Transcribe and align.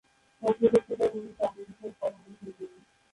পত্র-পত্রিকায় 0.43 1.11
নিয়মিত 1.13 1.39
আইন 1.43 1.57
বিষয় 1.69 1.93
কলাম 1.99 2.21
লিখেন 2.25 2.51
তিনি। 2.57 2.79